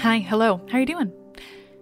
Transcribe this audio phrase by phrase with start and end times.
[0.00, 1.12] Hi, hello, how are you doing?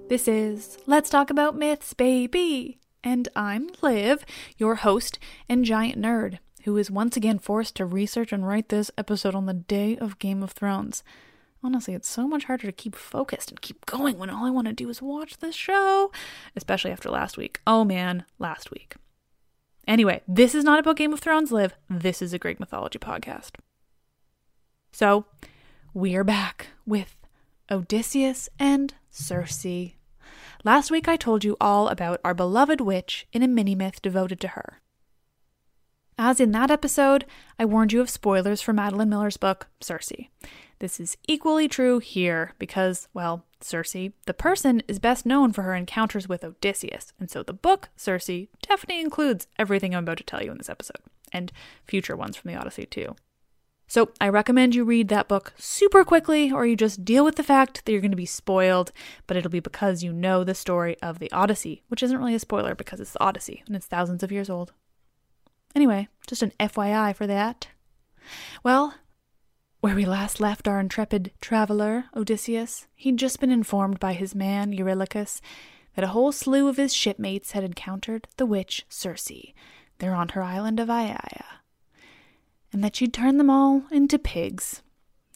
[0.08, 2.78] This is Let's Talk About Myths, baby!
[3.02, 4.24] And I'm Liv,
[4.56, 8.90] your host and giant nerd, who is once again forced to research and write this
[8.96, 11.02] episode on the day of Game of Thrones.
[11.62, 14.68] Honestly, it's so much harder to keep focused and keep going when all I want
[14.68, 16.12] to do is watch this show,
[16.54, 17.60] especially after last week.
[17.66, 18.94] Oh man, last week.
[19.88, 21.74] Anyway, this is not about Game of Thrones, Liv.
[21.90, 23.56] This is a Greek mythology podcast.
[24.92, 25.26] So,
[25.92, 27.16] we're back with
[27.70, 29.66] Odysseus and Circe.
[30.64, 34.40] Last week I told you all about our beloved witch in a mini myth devoted
[34.40, 34.80] to her.
[36.16, 37.24] As in that episode,
[37.58, 40.12] I warned you of spoilers for Madeline Miller's book, Circe.
[40.78, 45.74] This is equally true here because, well, Circe, the person, is best known for her
[45.74, 48.30] encounters with Odysseus, and so the book, Circe,
[48.62, 51.00] definitely includes everything I'm about to tell you in this episode,
[51.32, 51.50] and
[51.84, 53.16] future ones from the Odyssey, too.
[53.94, 57.44] So I recommend you read that book super quickly, or you just deal with the
[57.44, 58.90] fact that you're going to be spoiled,
[59.28, 62.40] but it'll be because you know the story of the Odyssey, which isn't really a
[62.40, 64.72] spoiler because it's the Odyssey and it's thousands of years old.
[65.76, 67.68] Anyway, just an FYI for that.
[68.64, 68.96] Well,
[69.80, 74.72] where we last left our intrepid traveler, Odysseus, he'd just been informed by his man,
[74.72, 75.40] Eurylochus,
[75.94, 79.52] that a whole slew of his shipmates had encountered the witch Circe
[79.98, 81.44] there on her island of Aiaia
[82.74, 84.82] and that she'd turn them all into pigs.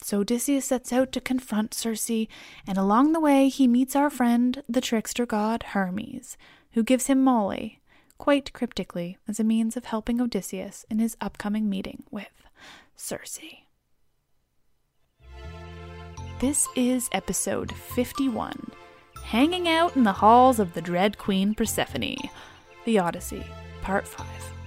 [0.03, 2.27] So Odysseus sets out to confront Circe,
[2.67, 6.37] and along the way he meets our friend, the trickster god Hermes,
[6.73, 7.79] who gives him moly,
[8.17, 12.27] quite cryptically, as a means of helping Odysseus in his upcoming meeting with
[12.97, 13.39] Circe.
[16.39, 18.71] This is episode 51
[19.23, 22.17] Hanging Out in the Halls of the Dread Queen Persephone,
[22.83, 23.45] The Odyssey,
[23.81, 24.58] Part 5.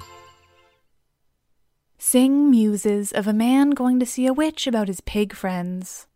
[2.04, 6.08] Sing muses of a man going to see a witch about his pig friends.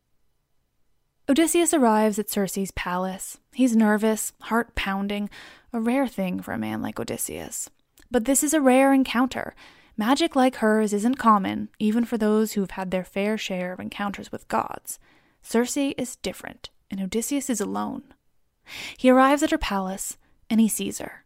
[1.29, 3.39] Odysseus arrives at Circe's palace.
[3.55, 5.31] He's nervous, heart pounding,
[5.73, 7.71] a rare thing for a man like Odysseus.
[8.11, 9.55] But this is a rare encounter.
[9.97, 14.33] Magic like hers isn't common, even for those who've had their fair share of encounters
[14.33, 14.99] with gods.
[15.41, 18.03] Circe is different, and Odysseus is alone.
[18.99, 20.19] He arrives at her palace,
[20.51, 21.25] and he sees her.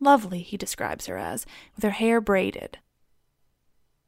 [0.00, 2.76] Lovely, he describes her as, with her hair braided,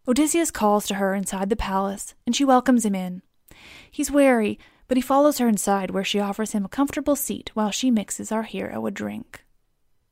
[0.06, 3.22] Odysseus calls to her inside the palace, and she welcomes him in.
[3.90, 7.70] He's wary, but he follows her inside where she offers him a comfortable seat while
[7.70, 9.44] she mixes our hero a drink.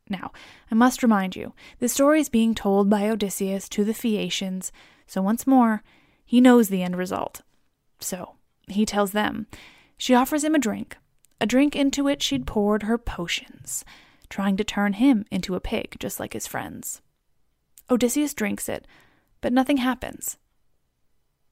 [0.08, 0.32] Now,
[0.70, 4.72] I must remind you, this story is being told by Odysseus to the Phaeacians,
[5.06, 5.82] so once more,
[6.24, 7.42] he knows the end result.
[8.00, 8.34] So,
[8.68, 9.46] he tells them.
[9.96, 10.96] She offers him a drink,
[11.40, 13.84] a drink into which she'd poured her potions,
[14.28, 17.02] trying to turn him into a pig just like his friends.
[17.90, 18.86] Odysseus drinks it,
[19.42, 20.38] but nothing happens.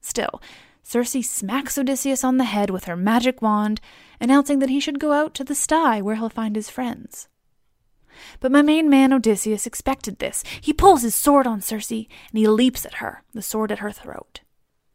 [0.01, 0.41] Still,
[0.81, 3.79] Circe smacks Odysseus on the head with her magic wand,
[4.19, 7.27] announcing that he should go out to the sty where he'll find his friends.
[8.39, 10.43] But my main man Odysseus expected this.
[10.59, 13.91] He pulls his sword on Circe, and he leaps at her, the sword at her
[13.91, 14.41] throat.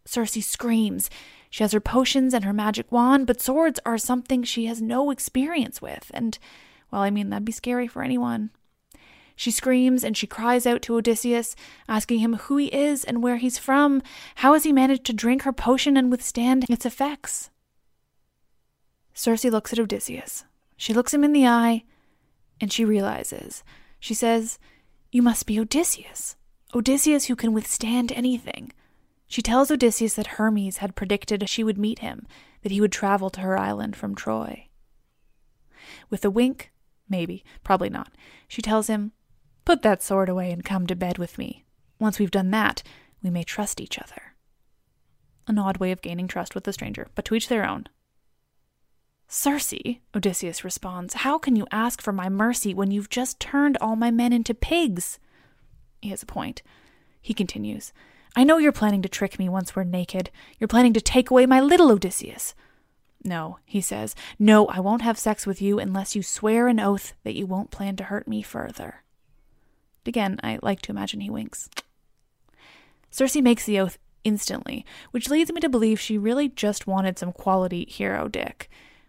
[0.05, 1.09] Circe screams.
[1.51, 5.11] She has her potions and her magic wand, but swords are something she has no
[5.11, 6.39] experience with, and,
[6.91, 8.51] well, I mean, that'd be scary for anyone.
[9.37, 11.55] She screams and she cries out to Odysseus,
[11.87, 14.03] asking him who he is and where he's from.
[14.37, 17.51] How has he managed to drink her potion and withstand its effects?
[19.13, 20.45] Circe looks at Odysseus.
[20.77, 21.85] She looks him in the eye,
[22.61, 23.63] and she realizes.
[24.01, 24.59] She says,
[25.13, 26.37] You must be Odysseus.
[26.75, 28.73] Odysseus who can withstand anything.
[29.27, 32.27] She tells Odysseus that Hermes had predicted she would meet him,
[32.63, 34.69] that he would travel to her island from Troy.
[36.11, 36.73] With a wink,
[37.09, 38.13] maybe, probably not,
[38.49, 39.13] she tells him,
[39.67, 41.65] Put that sword away and come to bed with me.
[41.99, 42.85] Once we've done that,
[43.21, 44.35] we may trust each other.
[45.49, 47.89] An odd way of gaining trust with a stranger, but to each their own.
[49.27, 49.75] Circe,
[50.15, 54.13] Odysseus responds, how can you ask for my mercy when you've just turned all my
[54.13, 55.19] men into pigs?
[56.01, 56.63] He has a point.
[57.21, 57.93] He continues,
[58.37, 60.31] I know you're planning to trick me once we're naked.
[60.61, 62.55] You're planning to take away my little Odysseus.
[63.25, 67.15] No, he says, no, I won't have sex with you unless you swear an oath
[67.25, 69.03] that you won't plan to hurt me further.
[70.09, 71.69] Again, I like to imagine he winks.
[73.11, 77.33] Circe makes the oath instantly, which leads me to believe she really just wanted some
[77.33, 78.69] quality hero dick.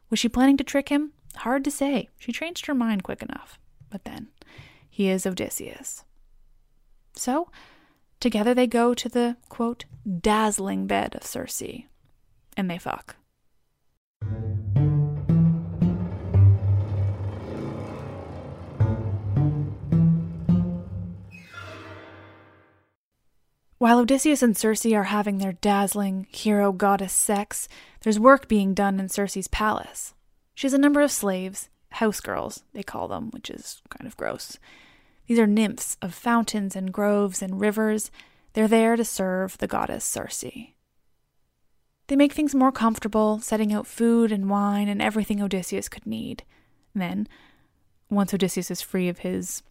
[0.09, 1.11] Was she planning to trick him?
[1.37, 2.09] Hard to say.
[2.17, 3.59] She changed her mind quick enough.
[3.89, 4.27] But then,
[4.89, 6.03] he is Odysseus.
[7.13, 7.49] So,
[8.19, 9.85] together they go to the, quote,
[10.21, 11.63] dazzling bed of Circe.
[12.55, 13.15] And they fuck.
[23.79, 27.67] While Odysseus and Circe are having their dazzling hero goddess sex,
[28.01, 30.15] there's work being done in Circe's palace.
[30.55, 34.17] She has a number of slaves, house girls, they call them, which is kind of
[34.17, 34.57] gross.
[35.27, 38.09] These are nymphs of fountains and groves and rivers.
[38.53, 40.43] They're there to serve the goddess Circe.
[42.07, 46.43] They make things more comfortable, setting out food and wine and everything Odysseus could need.
[46.95, 47.27] then,
[48.09, 49.61] once Odysseus is free of his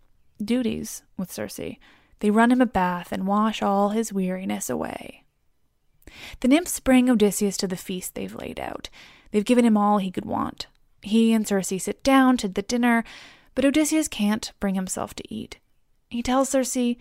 [0.41, 1.79] duties with Circe,
[2.21, 5.25] they run him a bath and wash all his weariness away.
[6.41, 8.89] The nymphs bring Odysseus to the feast they've laid out.
[9.31, 10.67] They've given him all he could want.
[11.03, 13.05] He and Circe sit down to the dinner,
[13.55, 15.59] but Odysseus can't bring himself to eat.
[16.09, 16.97] He tells Circe,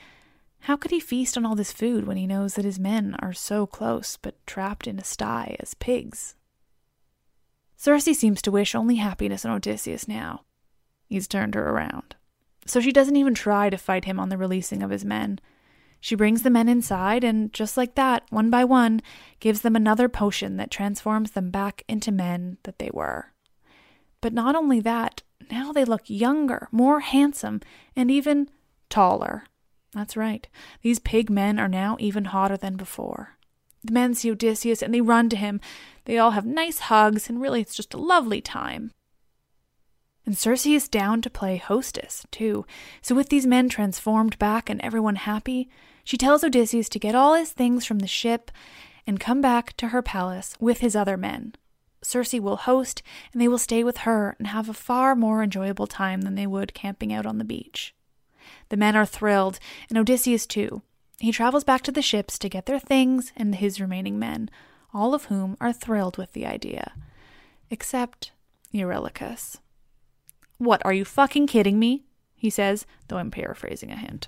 [0.62, 3.34] how could he feast on all this food when he knows that his men are
[3.34, 6.36] so close but trapped in a sty as pigs?
[7.78, 10.44] Circe seems to wish only happiness on Odysseus now.
[11.08, 12.16] He's turned her around
[12.66, 15.40] so she doesn't even try to fight him on the releasing of his men.
[16.00, 19.02] She brings the men inside, and just like that, one by one,
[19.40, 23.34] gives them another potion that transforms them back into men that they were.
[24.22, 27.62] But not only that, now they look younger, more handsome,
[27.96, 28.50] and even
[28.90, 29.46] taller.
[29.94, 30.48] That's right,
[30.82, 33.38] these pig men are now even hotter than before.
[33.84, 35.62] The men see Odysseus and they run to him.
[36.06, 38.92] They all have nice hugs, and really it's just a lovely time.
[40.26, 42.66] And Circe is down to play hostess, too.
[43.02, 45.70] So, with these men transformed back and everyone happy,
[46.04, 48.52] she tells Odysseus to get all his things from the ship
[49.06, 51.54] and come back to her palace with his other men.
[52.02, 53.02] Circe will host,
[53.34, 56.48] and they will stay with her and have a far more enjoyable time than they
[56.48, 57.96] would camping out on the beach.
[58.70, 60.84] The men are thrilled, and Odysseus too.
[61.20, 64.50] He travels back to the ships to get their things and his remaining men,
[64.94, 66.94] all of whom are thrilled with the idea.
[67.72, 68.32] Except
[68.72, 69.58] Eurylochus.
[70.58, 72.04] What, are you fucking kidding me?
[72.36, 74.28] He says, though I'm paraphrasing a hint.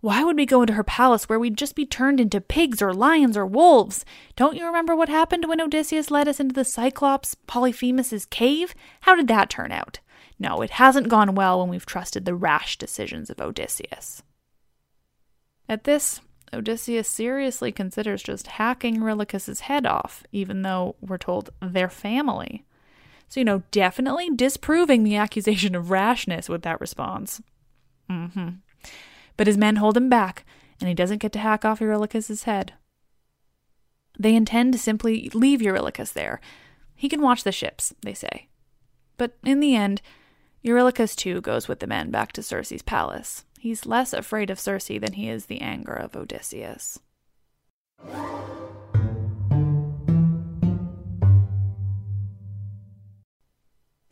[0.00, 2.92] Why would we go into her palace where we'd just be turned into pigs or
[2.92, 4.04] lions or wolves?
[4.36, 8.74] Don't you remember what happened when Odysseus led us into the Cyclops Polyphemus's cave?
[9.00, 10.00] How did that turn out?
[10.38, 14.22] No, it hasn't gone well when we've trusted the rash decisions of Odysseus.
[15.68, 16.20] At this,
[16.52, 22.65] Odysseus seriously considers just hacking Eurylochus's head off, even though we're told they're family.
[23.28, 27.42] So, you know, definitely disproving the accusation of rashness with that response.
[28.10, 28.48] Mm-hmm.
[29.36, 30.44] But his men hold him back,
[30.80, 32.74] and he doesn't get to hack off Eurylochus's head.
[34.18, 36.40] They intend to simply leave Eurylochus there.
[36.94, 38.48] He can watch the ships, they say.
[39.18, 40.00] But in the end,
[40.64, 43.44] Eurylochus too goes with the men back to Circe's palace.
[43.58, 46.98] He's less afraid of Circe than he is the anger of Odysseus.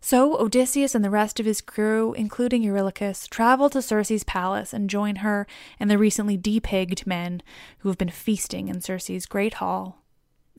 [0.06, 4.90] So Odysseus and the rest of his crew, including Eurylochus, travel to Circe's palace and
[4.90, 5.46] join her
[5.80, 7.40] and the recently depigged men
[7.78, 10.04] who have been feasting in Circe's great hall.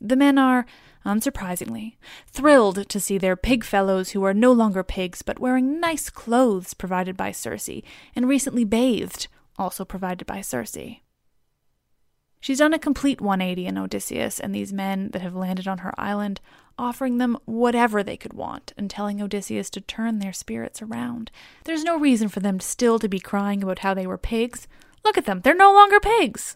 [0.02, 0.66] The men are,
[1.06, 6.10] unsurprisingly, thrilled to see their pig fellows who are no longer pigs but wearing nice
[6.10, 7.70] clothes provided by Circe
[8.16, 9.28] and recently bathed,
[9.60, 10.98] also provided by Circe.
[12.46, 16.00] She's done a complete 180 in Odysseus and these men that have landed on her
[16.00, 16.42] island
[16.78, 21.32] offering them whatever they could want and telling Odysseus to turn their spirits around.
[21.64, 24.68] There's no reason for them still to be crying about how they were pigs.
[25.04, 26.56] Look at them, they're no longer pigs.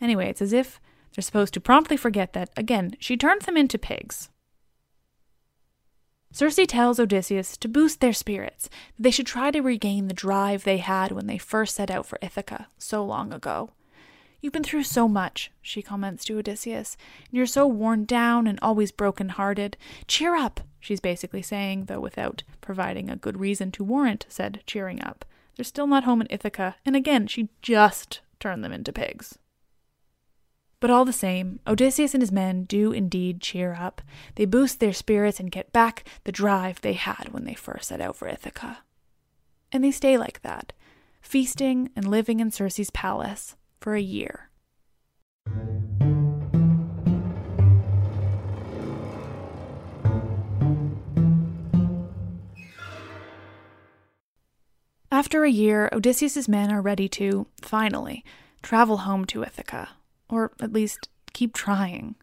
[0.00, 0.80] Anyway, it's as if
[1.12, 4.28] they're supposed to promptly forget that, again, she turned them into pigs.
[6.30, 10.62] Circe tells Odysseus to boost their spirits, that they should try to regain the drive
[10.62, 13.72] they had when they first set out for Ithaca so long ago.
[14.40, 16.96] You've been through so much, she comments to Odysseus,
[17.28, 19.76] and you're so worn down and always broken hearted.
[20.06, 25.02] Cheer up, she's basically saying, though without providing a good reason to warrant said cheering
[25.02, 25.24] up.
[25.56, 29.38] They're still not home in Ithaca, and again, she just turned them into pigs.
[30.80, 34.00] But all the same, Odysseus and his men do indeed cheer up.
[34.36, 38.00] They boost their spirits and get back the drive they had when they first set
[38.00, 38.78] out for Ithaca.
[39.72, 40.72] And they stay like that,
[41.20, 44.50] feasting and living in Circe's palace, for a year.
[55.10, 58.24] After a year, Odysseus's men are ready to, finally,
[58.62, 59.88] travel home to Ithaca,
[60.28, 62.14] or at least keep trying.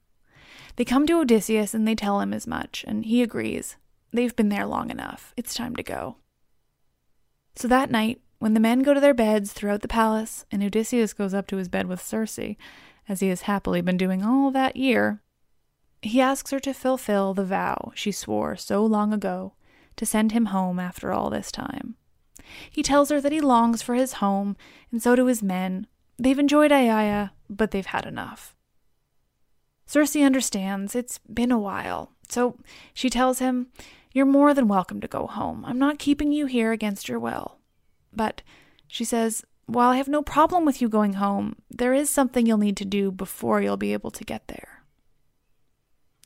[0.76, 3.76] They come to Odysseus and they tell him as much, and he agrees.
[4.14, 5.34] They've been there long enough.
[5.36, 6.18] It's time to go.
[7.56, 11.14] So that night, when the men go to their beds throughout the palace, and Odysseus
[11.14, 12.56] goes up to his bed with Circe,
[13.10, 15.24] as he has happily been doing all that year,
[16.04, 19.54] he asks her to fulfill the vow she swore so long ago
[19.96, 21.96] to send him home after all this time.
[22.70, 24.56] He tells her that he longs for his home,
[24.92, 25.88] and so do his men.
[26.20, 28.56] They've enjoyed Aiaia, but they've had enough.
[29.88, 32.60] Circe understands it's been a while, so
[32.94, 33.70] she tells him,
[34.14, 35.66] You're more than welcome to go home.
[35.66, 37.58] I'm not keeping you here against your will.
[38.16, 38.42] But
[38.88, 42.58] she says, While I have no problem with you going home, there is something you'll
[42.58, 44.84] need to do before you'll be able to get there.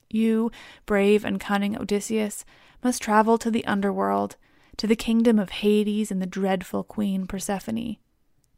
[0.09, 0.51] You,
[0.85, 2.45] brave and cunning Odysseus,
[2.83, 4.35] must travel to the underworld,
[4.77, 7.97] to the kingdom of Hades and the dreadful queen Persephone.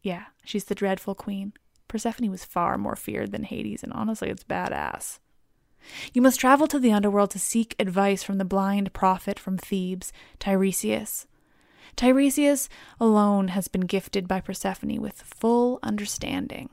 [0.01, 1.53] Yeah, she's the dreadful queen.
[1.87, 5.19] Persephone was far more feared than Hades, and honestly, it's badass.
[6.13, 10.13] You must travel to the underworld to seek advice from the blind prophet from Thebes,
[10.39, 11.25] Tiresias.
[11.95, 12.69] Tiresias
[12.99, 16.69] alone has been gifted by Persephone with full understanding.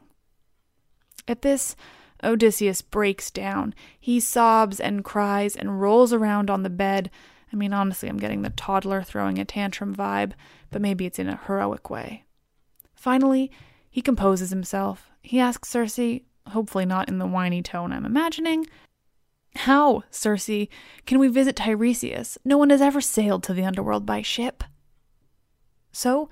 [1.27, 1.77] At this,
[2.23, 3.75] Odysseus breaks down.
[4.01, 7.11] He sobs and cries and rolls around on the bed.
[7.53, 10.33] I mean, honestly, I'm getting the toddler throwing a tantrum vibe,
[10.71, 12.25] but maybe it's in a heroic way.
[12.95, 13.51] Finally,
[13.91, 15.11] he composes himself.
[15.23, 18.67] He asks Circe, hopefully not in the whiny tone I'm imagining,
[19.55, 20.69] How, Circe,
[21.07, 22.39] can we visit Tiresias?
[22.45, 24.65] No one has ever sailed to the underworld by ship.
[25.93, 26.29] So,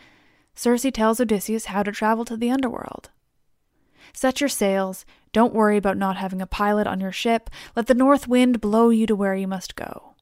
[0.55, 3.11] Circe tells Odysseus how to travel to the underworld.
[4.13, 5.05] Set your sails.
[5.33, 7.51] Don't worry about not having a pilot on your ship.
[7.75, 10.15] Let the north wind blow you to where you must go.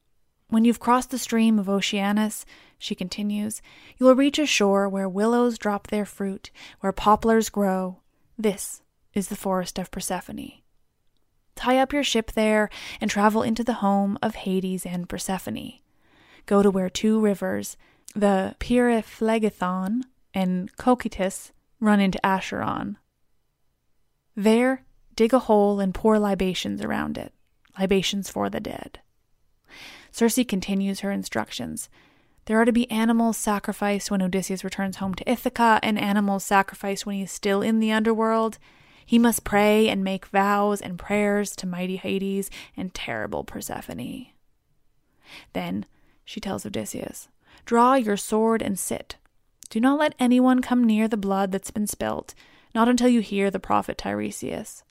[0.49, 2.45] When you've crossed the stream of Oceanus,
[2.79, 3.63] she continues,
[3.97, 6.51] you will reach a shore where willows drop their fruit,
[6.81, 8.01] where poplars grow.
[8.37, 8.83] This
[9.15, 10.53] is the forest of Persephone.
[11.55, 12.69] Tie up your ship there
[13.01, 15.75] and travel into the home of Hades and Persephone.
[16.47, 17.77] Go to where two rivers,
[18.15, 22.99] the Pyriphlegethon and Cocytus, run into Acheron.
[24.37, 24.85] There,
[25.15, 27.33] dig a hole and pour libations around it,
[27.79, 29.01] libations for the dead.
[30.11, 31.89] Circe continues her instructions.
[32.47, 37.07] There are to be animals sacrificed when Odysseus returns home to Ithaca, and animals sacrificed
[37.07, 38.59] when he is still in the underworld.
[39.07, 44.27] He must pray and make vows and prayers to mighty Hades and terrible Persephone.
[45.53, 45.87] Then
[46.25, 47.29] she tells Odysseus,
[47.65, 49.17] Draw your sword and sit.
[49.71, 52.35] Do not let anyone come near the blood that's been spilt,
[52.75, 54.83] not until you hear the prophet Tiresias.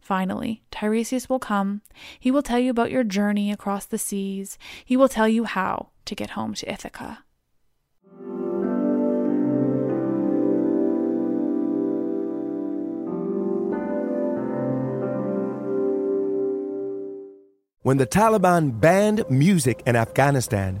[0.00, 1.82] Finally, Tiresias will come.
[2.20, 4.56] He will tell you about your journey across the seas.
[4.84, 7.24] He will tell you how to get home to Ithaca.
[17.82, 20.80] When the Taliban banned music in Afghanistan,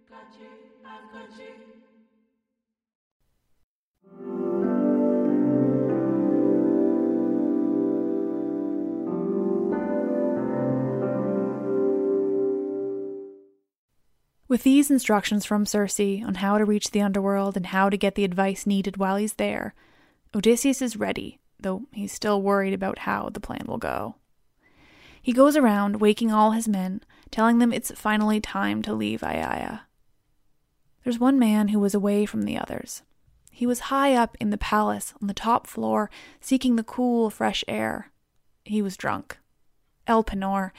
[14.51, 18.15] With these instructions from Circe on how to reach the underworld and how to get
[18.15, 19.73] the advice needed while he's there,
[20.35, 24.15] Odysseus is ready, though he's still worried about how the plan will go.
[25.21, 29.83] He goes around waking all his men, telling them it's finally time to leave Aiaia.
[31.05, 33.03] There's one man who was away from the others.
[33.51, 36.11] He was high up in the palace on the top floor,
[36.41, 38.11] seeking the cool, fresh air.
[38.65, 39.37] He was drunk.
[40.09, 40.73] Elpenor.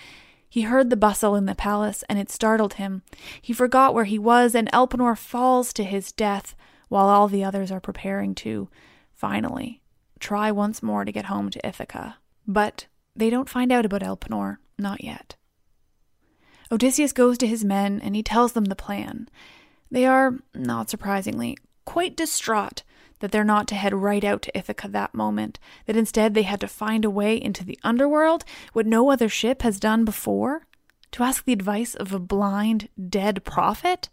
[0.53, 3.01] He heard the bustle in the palace, and it startled him.
[3.41, 6.55] He forgot where he was, and Elpenor falls to his death,
[6.91, 8.69] while all the others are preparing to,
[9.15, 9.81] finally,
[10.21, 12.19] try once more to get home to Ithaca.
[12.47, 12.87] But
[13.17, 15.37] they don't find out about Elpenor, not yet.
[16.71, 19.31] Odysseus goes to his men and he tells them the plan.
[19.91, 22.83] They are, not surprisingly, quite distraught
[23.23, 26.61] that they're not to head right out to Ithaca that moment, that instead they had
[26.61, 30.67] to find a way into the underworld, what no other ship has done before?
[31.13, 34.09] To ask the advice of a blind, dead prophet?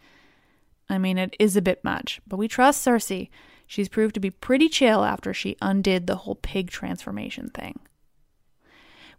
[0.87, 3.11] I mean, it is a bit much, but we trust Circe.
[3.65, 7.79] She's proved to be pretty chill after she undid the whole pig transformation thing.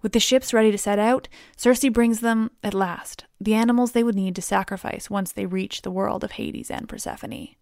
[0.03, 4.05] With the ships ready to set out, Circe brings them, at last, the animals they
[4.05, 7.57] would need to sacrifice once they reach the world of Hades and Persephone.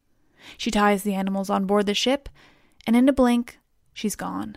[0.57, 2.29] She ties the animals on board the ship,
[2.87, 3.59] and in a blink,
[3.93, 4.57] she's gone.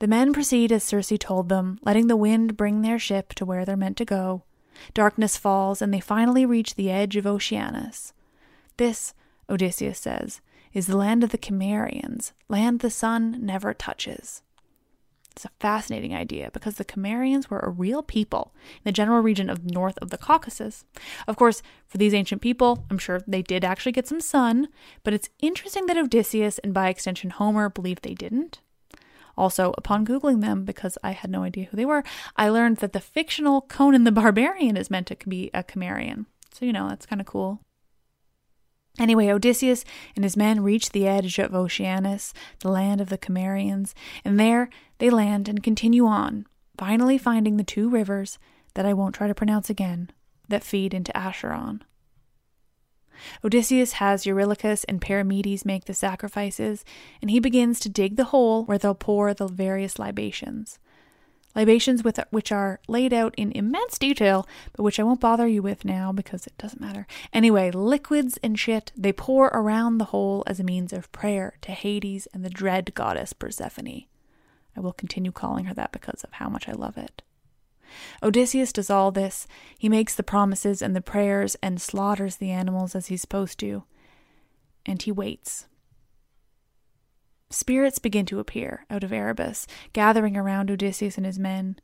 [0.00, 3.64] The men proceed as Circe told them, letting the wind bring their ship to where
[3.64, 4.44] they're meant to go.
[4.94, 8.12] Darkness falls, and they finally reach the edge of Oceanus.
[8.76, 9.12] This,
[9.50, 10.40] Odysseus says,
[10.72, 14.42] is the land of the Cimmerians, land the sun never touches.
[15.38, 19.48] It's a fascinating idea because the Cimmerians were a real people in the general region
[19.48, 20.84] of north of the Caucasus.
[21.28, 24.66] Of course, for these ancient people, I'm sure they did actually get some sun,
[25.04, 28.60] but it's interesting that Odysseus and by extension Homer believed they didn't.
[29.36, 32.02] Also, upon Googling them, because I had no idea who they were,
[32.36, 36.26] I learned that the fictional Conan the Barbarian is meant to be a Cimmerian.
[36.52, 37.60] So, you know, that's kind of cool.
[38.98, 39.84] Anyway, Odysseus
[40.16, 44.68] and his men reach the edge of Oceanus, the land of the Cimmerians, and there
[44.98, 48.38] they land and continue on, finally finding the two rivers
[48.74, 50.10] that I won't try to pronounce again
[50.48, 51.84] that feed into Acheron.
[53.44, 56.84] Odysseus has Eurylochus and Perimedes make the sacrifices,
[57.20, 60.78] and he begins to dig the hole where they'll pour the various libations
[61.58, 65.60] libations with which are laid out in immense detail, but which I won't bother you
[65.60, 67.04] with now because it doesn't matter.
[67.32, 71.72] Anyway, liquids and shit they pour around the hole as a means of prayer to
[71.72, 74.04] Hades and the dread goddess Persephone.
[74.76, 77.22] I will continue calling her that because of how much I love it.
[78.22, 79.48] Odysseus does all this.
[79.76, 83.82] He makes the promises and the prayers and slaughters the animals as he's supposed to.
[84.86, 85.66] And he waits.
[87.50, 91.78] Spirits begin to appear out of Erebus, gathering around Odysseus and his men.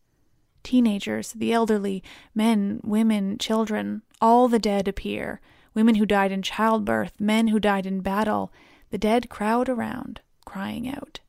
[0.63, 2.03] Teenagers, the elderly,
[2.35, 5.41] men, women, children, all the dead appear.
[5.75, 8.53] Women who died in childbirth, men who died in battle.
[8.91, 11.21] The dead crowd around, crying out.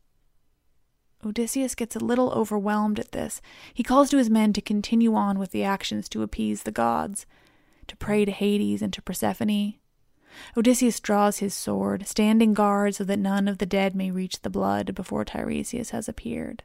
[1.26, 3.42] Odysseus gets a little overwhelmed at this.
[3.74, 7.26] He calls to his men to continue on with the actions to appease the gods,
[7.88, 9.76] to pray to Hades and to Persephone,
[10.58, 14.50] Odysseus draws his sword, standing guard so that none of the dead may reach the
[14.50, 16.64] blood before Tiresias has appeared.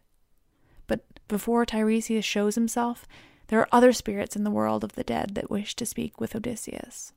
[0.87, 3.07] But before Tiresias shows himself,
[3.49, 6.35] there are other spirits in the world of the dead that wish to speak with
[6.37, 7.13] Odysseus.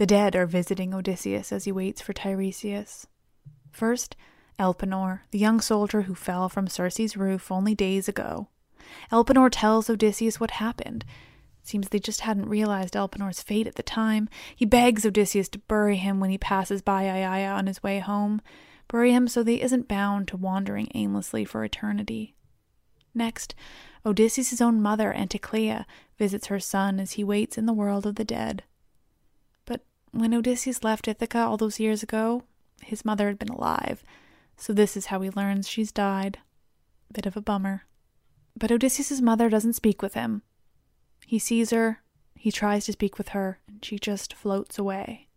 [0.00, 3.06] The dead are visiting Odysseus as he waits for Tiresias.
[3.70, 4.16] First,
[4.60, 8.48] Elpenor, the young soldier who fell from Circe's roof only days ago.
[9.10, 11.04] Elpenor tells Odysseus what happened.
[11.62, 14.28] Seems they just hadn't realized Elpenor's fate at the time.
[14.54, 18.42] He begs Odysseus to bury him when he passes by Aiaia on his way home.
[18.86, 22.34] Bury him so that he isn't bound to wandering aimlessly for eternity.
[23.14, 23.54] Next,
[24.04, 25.86] Odysseus' own mother, Anticlea,
[26.18, 28.64] visits her son as he waits in the world of the dead.
[29.64, 32.42] But when Odysseus left Ithaca all those years ago,
[32.82, 34.02] his mother had been alive.
[34.60, 36.38] So this is how he learns she's died.
[37.10, 37.86] Bit of a bummer.
[38.54, 40.42] But Odysseus' mother doesn't speak with him.
[41.26, 42.02] He sees her,
[42.36, 45.28] he tries to speak with her, and she just floats away.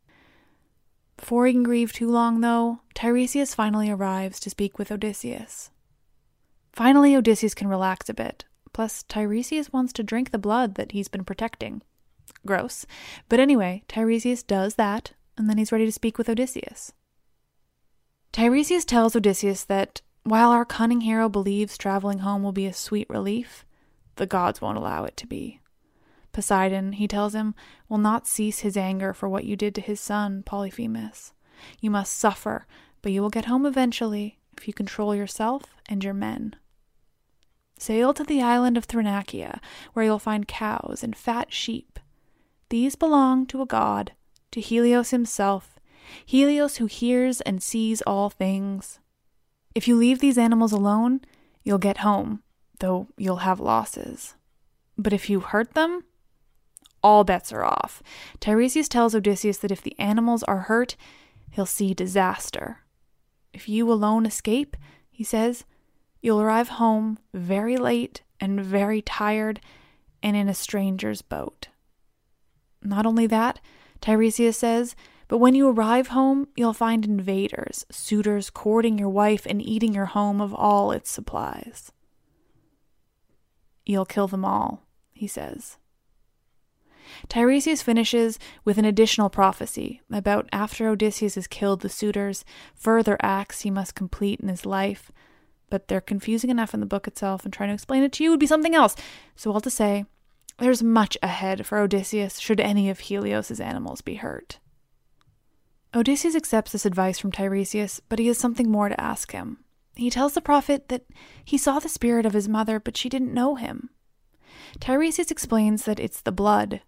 [1.16, 5.72] Before he can grieve too long, though, Tiresias finally arrives to speak with Odysseus.
[6.74, 8.44] Finally, Odysseus can relax a bit.
[8.74, 11.82] Plus, Tiresias wants to drink the blood that he's been protecting.
[12.46, 12.86] Gross.
[13.30, 16.92] But anyway, Tiresias does that, and then he's ready to speak with Odysseus.
[18.34, 23.08] Tiresias tells Odysseus that while our cunning hero believes traveling home will be a sweet
[23.10, 23.64] relief,
[24.16, 25.60] the gods won't allow it to be.
[26.32, 27.54] Poseidon, he tells him,
[27.88, 31.34] will not cease his anger for what you did to his son, Polyphemus.
[31.80, 32.66] You must suffer,
[33.04, 36.56] but you will get home eventually if you control yourself and your men.
[37.78, 39.60] Sail to the island of Thrinacia,
[39.94, 42.00] where you'll find cows and fat sheep.
[42.70, 44.14] These belong to a god,
[44.52, 45.73] to Helios himself,
[46.26, 49.00] Helios who hears and sees all things.
[49.76, 51.22] If you leave these animals alone,
[51.64, 52.44] you'll get home,
[52.80, 54.36] though you'll have losses.
[54.98, 56.04] But if you hurt them,
[57.02, 58.02] all bets are off.
[58.40, 60.96] Tiresias tells Odysseus that if the animals are hurt,
[61.52, 62.80] he'll see disaster.
[63.52, 64.78] If you alone escape,
[65.12, 65.66] he says,
[66.22, 69.60] you'll arrive home very late and very tired
[70.22, 71.68] and in a stranger's boat.
[72.82, 73.60] Not only that,
[74.02, 74.96] Tiresias says,
[75.28, 80.06] but when you arrive home, you'll find invaders, suitors courting your wife and eating your
[80.06, 81.92] home of all its supplies.
[83.86, 85.78] You'll kill them all, he says.
[87.28, 93.62] Tiresias finishes with an additional prophecy about after Odysseus has killed the suitors, further acts
[93.62, 95.12] he must complete in his life.
[95.70, 98.30] But they're confusing enough in the book itself, and trying to explain it to you
[98.30, 98.96] would be something else.
[99.36, 100.06] So, all to say,
[100.60, 104.60] there's much ahead for Odysseus should any of Helios's animals be hurt.
[105.96, 109.60] Odysseus accepts this advice from Tiresias, but he has something more to ask him.
[109.96, 111.06] He tells the prophet that
[111.46, 113.90] he saw the spirit of his mother, but she didn't know him.
[114.80, 116.82] Tiresias explains that it's the blood.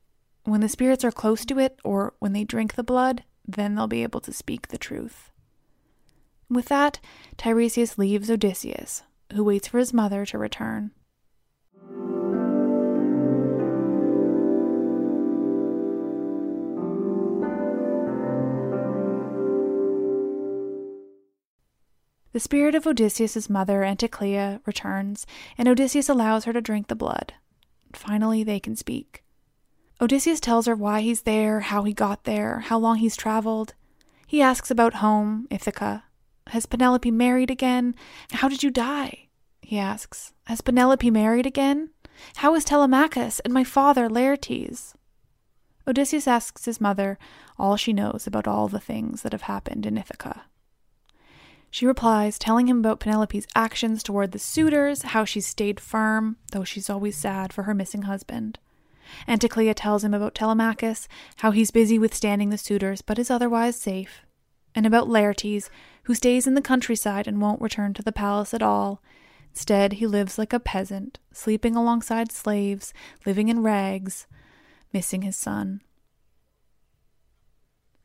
[0.43, 3.87] When the spirits are close to it, or when they drink the blood, then they'll
[3.87, 5.31] be able to speak the truth.
[6.49, 6.99] With that,
[7.37, 10.91] Tiresias leaves Odysseus, who waits for his mother to return.
[22.35, 25.25] The spirit of Odysseus's mother, Anticlea, returns,
[25.57, 27.33] and Odysseus allows her to drink the blood.
[27.93, 29.23] Finally, they can speak.
[30.01, 33.73] Odysseus tells her why he's there, how he got there, how long he's traveled.
[34.27, 36.03] He asks about home, Ithaca.
[36.47, 37.95] Has Penelope married again?
[38.33, 39.29] How did you die?
[39.61, 40.33] He asks.
[40.47, 41.91] Has Penelope married again?
[42.35, 44.93] How is Telemachus and my father Laertes?
[45.87, 47.17] Odysseus asks his mother
[47.57, 50.47] all she knows about all the things that have happened in Ithaca.
[51.75, 56.63] She replies, telling him about Penelope's actions toward the suitors, how she stayed firm, though
[56.63, 58.59] she's always sad for her missing husband.
[59.27, 61.09] Anticlea tells him about Telemachus,
[61.39, 64.21] how he's busy withstanding the suitors but is otherwise safe,
[64.73, 65.69] and about Laertes,
[66.03, 69.01] who stays in the countryside and won't return to the palace at all.
[69.49, 72.93] Instead, he lives like a peasant, sleeping alongside slaves,
[73.25, 74.27] living in rags,
[74.93, 75.81] missing his son.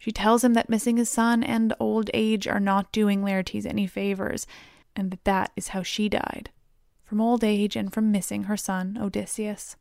[0.01, 3.87] She tells him that missing his son and old age are not doing Laertes any
[3.87, 4.47] favors,
[4.97, 6.51] and that that is how she died
[7.05, 9.77] from old age and from missing her son, Odysseus.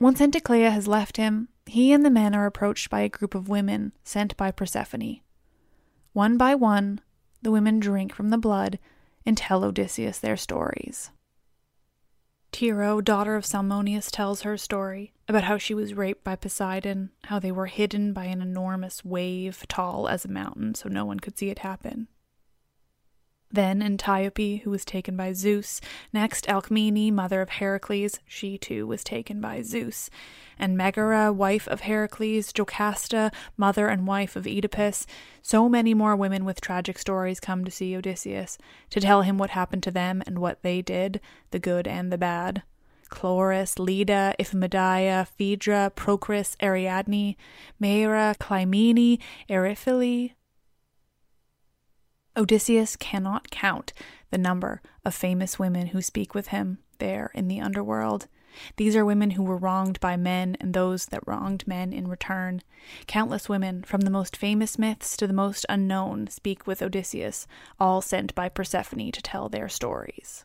[0.00, 3.48] Once Anticlea has left him, he and the men are approached by a group of
[3.48, 5.20] women sent by Persephone.
[6.12, 7.00] One by one,
[7.42, 8.80] the women drink from the blood
[9.24, 11.10] and tell Odysseus their stories.
[12.54, 17.40] Tyro, daughter of Salmoneus, tells her story about how she was raped by Poseidon, how
[17.40, 21.36] they were hidden by an enormous wave tall as a mountain so no one could
[21.36, 22.06] see it happen.
[23.54, 25.80] Then Antiope, who was taken by Zeus.
[26.12, 30.10] Next, Alcmene, mother of Heracles, she too was taken by Zeus.
[30.58, 35.06] And Megara, wife of Heracles, Jocasta, mother and wife of Oedipus.
[35.40, 38.58] So many more women with tragic stories come to see Odysseus,
[38.90, 41.20] to tell him what happened to them and what they did,
[41.52, 42.64] the good and the bad.
[43.08, 47.36] Chloris, Leda, Iphimedeia, Phaedra, Procris, Ariadne,
[47.78, 50.32] Maera, Clymene, Eriphyle,
[52.36, 53.92] Odysseus cannot count
[54.30, 58.26] the number of famous women who speak with him there in the underworld.
[58.76, 62.62] These are women who were wronged by men and those that wronged men in return.
[63.06, 67.46] Countless women, from the most famous myths to the most unknown, speak with Odysseus,
[67.78, 70.44] all sent by Persephone to tell their stories.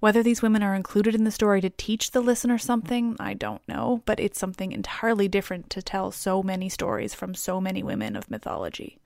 [0.00, 3.66] Whether these women are included in the story to teach the listener something, I don't
[3.68, 8.16] know, but it's something entirely different to tell so many stories from so many women
[8.16, 8.98] of mythology.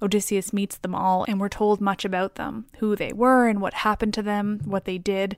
[0.00, 3.74] Odysseus meets them all, and we're told much about them who they were and what
[3.74, 5.36] happened to them, what they did.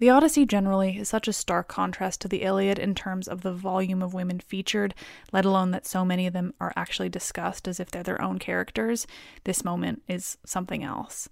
[0.00, 3.52] The Odyssey generally is such a stark contrast to the Iliad in terms of the
[3.52, 4.94] volume of women featured,
[5.30, 8.38] let alone that so many of them are actually discussed as if they're their own
[8.38, 9.06] characters.
[9.44, 11.28] This moment is something else.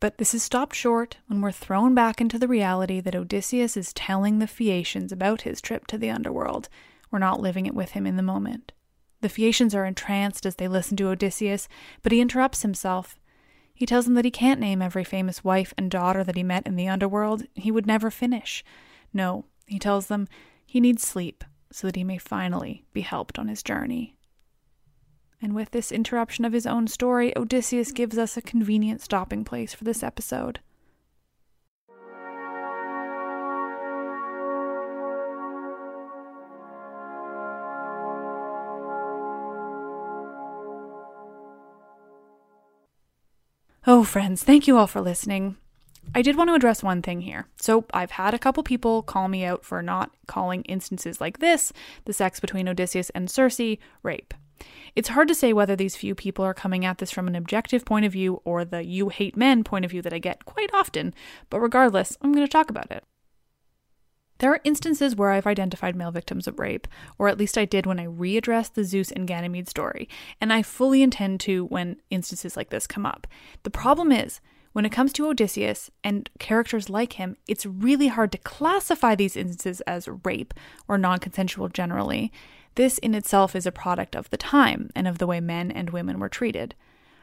[0.00, 3.92] But this is stopped short when we're thrown back into the reality that Odysseus is
[3.92, 6.68] telling the Phaeacians about his trip to the underworld.
[7.12, 8.72] We're not living it with him in the moment.
[9.20, 11.68] The Phaeacians are entranced as they listen to Odysseus,
[12.02, 13.18] but he interrupts himself.
[13.74, 16.66] He tells them that he can't name every famous wife and daughter that he met
[16.66, 17.44] in the underworld.
[17.54, 18.64] He would never finish.
[19.12, 20.28] No, he tells them
[20.66, 24.16] he needs sleep so that he may finally be helped on his journey.
[25.42, 29.72] And with this interruption of his own story, Odysseus gives us a convenient stopping place
[29.72, 30.60] for this episode.
[44.00, 45.58] Oh, friends, thank you all for listening.
[46.14, 47.48] I did want to address one thing here.
[47.60, 51.70] So, I've had a couple people call me out for not calling instances like this,
[52.06, 54.32] the sex between Odysseus and Circe, rape.
[54.96, 57.84] It's hard to say whether these few people are coming at this from an objective
[57.84, 60.70] point of view or the you hate men point of view that I get quite
[60.72, 61.12] often,
[61.50, 63.04] but regardless, I'm going to talk about it.
[64.40, 67.84] There are instances where I've identified male victims of rape, or at least I did
[67.84, 70.08] when I readdressed the Zeus and Ganymede story,
[70.40, 73.26] and I fully intend to when instances like this come up.
[73.64, 74.40] The problem is,
[74.72, 79.36] when it comes to Odysseus and characters like him, it's really hard to classify these
[79.36, 80.54] instances as rape
[80.88, 82.32] or non consensual generally.
[82.76, 85.90] This in itself is a product of the time and of the way men and
[85.90, 86.74] women were treated.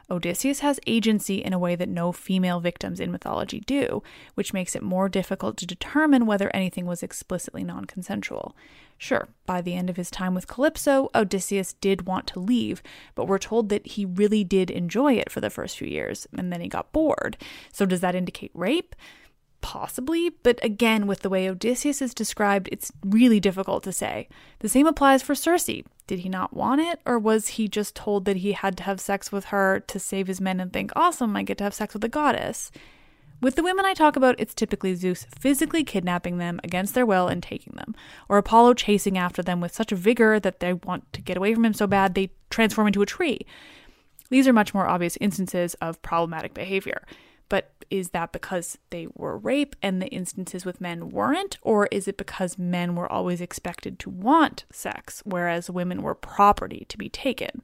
[0.09, 4.01] Odysseus has agency in a way that no female victims in mythology do,
[4.35, 8.55] which makes it more difficult to determine whether anything was explicitly non consensual.
[8.97, 12.81] Sure, by the end of his time with Calypso, Odysseus did want to leave,
[13.15, 16.51] but we're told that he really did enjoy it for the first few years, and
[16.51, 17.37] then he got bored.
[17.71, 18.95] So does that indicate rape?
[19.61, 24.29] Possibly, but again, with the way Odysseus is described, it's really difficult to say.
[24.59, 25.83] The same applies for Circe.
[26.05, 29.01] Did he not want it, or was he just told that he had to have
[29.01, 31.93] sex with her to save his men and think, awesome, I get to have sex
[31.93, 32.71] with a goddess?
[33.39, 37.27] With the women I talk about, it's typically Zeus physically kidnapping them against their will
[37.27, 37.93] and taking them,
[38.29, 41.65] or Apollo chasing after them with such vigor that they want to get away from
[41.65, 43.41] him so bad they transform into a tree.
[44.29, 47.03] These are much more obvious instances of problematic behavior.
[47.49, 51.57] But is that because they were rape and the instances with men weren't?
[51.61, 56.85] Or is it because men were always expected to want sex, whereas women were property
[56.89, 57.61] to be taken?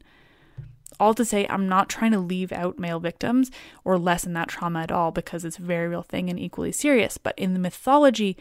[1.00, 3.52] All to say, I'm not trying to leave out male victims
[3.84, 7.17] or lessen that trauma at all because it's a very real thing and equally serious.
[7.17, 8.38] But in the mythology,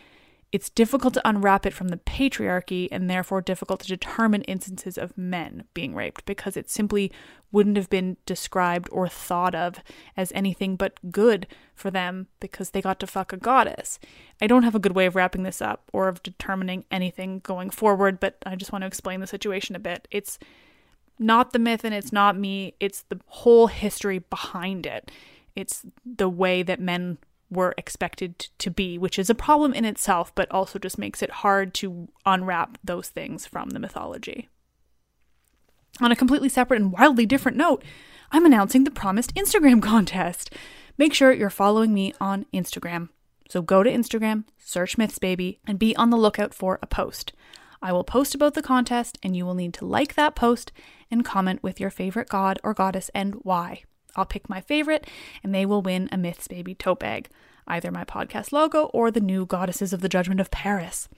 [0.53, 5.17] it's difficult to unwrap it from the patriarchy and therefore difficult to determine instances of
[5.17, 7.11] men being raped because it simply
[7.51, 9.79] wouldn't have been described or thought of
[10.15, 13.99] as anything but good for them because they got to fuck a goddess.
[14.43, 17.71] I don't have a good way of wrapping this up or of determining anything going
[17.71, 20.07] forward, but I just want to explain the situation a bit.
[20.11, 20.39] It's
[21.19, 25.11] not the myth and it's not me, it's the whole history behind it.
[25.57, 27.19] It's the way that men
[27.53, 31.31] were expected to be, which is a problem in itself, but also just makes it
[31.31, 34.49] hard to unwrap those things from the mythology.
[36.01, 37.85] On a completely separate and wildly different note,
[38.31, 40.53] I'm announcing the promised Instagram contest.
[40.97, 43.11] Make sure you're following me on Instagram.
[43.49, 47.35] So go to Instagram, search Myths Baby, and be on the lookout for a post.
[47.83, 50.73] I will post about the contest, and you will need to like that post
[51.11, 53.83] and comment with your favorite god or goddess and why.
[54.15, 55.07] I'll pick my favorite,
[55.43, 57.29] and they will win a Myths Baby tote bag,
[57.67, 61.09] either my podcast logo or the new Goddesses of the Judgment of Paris.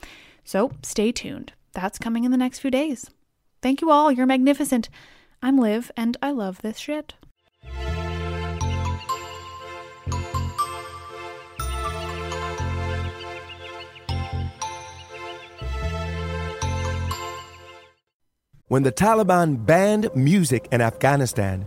[0.45, 1.53] So stay tuned.
[1.73, 3.11] That's coming in the next few days.
[3.63, 4.13] Thank you all.
[4.13, 4.89] You're magnificent.
[5.43, 7.15] I'm Liv, and I love this shit.
[18.69, 21.67] When the Taliban banned music in Afghanistan,